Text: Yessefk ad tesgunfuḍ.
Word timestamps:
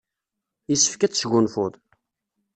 Yessefk 0.69 1.01
ad 1.01 1.11
tesgunfuḍ. 1.13 1.73